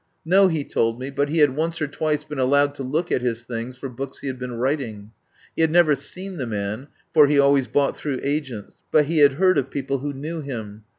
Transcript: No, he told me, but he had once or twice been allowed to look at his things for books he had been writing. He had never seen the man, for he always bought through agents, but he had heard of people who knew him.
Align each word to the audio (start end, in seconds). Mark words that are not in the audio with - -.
No, 0.25 0.47
he 0.47 0.63
told 0.63 0.99
me, 0.99 1.11
but 1.11 1.29
he 1.29 1.37
had 1.41 1.55
once 1.55 1.79
or 1.79 1.85
twice 1.85 2.23
been 2.23 2.39
allowed 2.39 2.73
to 2.73 2.81
look 2.81 3.11
at 3.11 3.21
his 3.21 3.43
things 3.43 3.77
for 3.77 3.87
books 3.87 4.21
he 4.21 4.25
had 4.25 4.39
been 4.39 4.55
writing. 4.55 5.11
He 5.55 5.61
had 5.61 5.69
never 5.69 5.93
seen 5.95 6.37
the 6.37 6.47
man, 6.47 6.87
for 7.13 7.27
he 7.27 7.37
always 7.37 7.67
bought 7.67 7.95
through 7.95 8.19
agents, 8.23 8.79
but 8.91 9.05
he 9.05 9.19
had 9.19 9.33
heard 9.33 9.59
of 9.59 9.69
people 9.69 9.99
who 9.99 10.11
knew 10.11 10.41
him. 10.41 10.85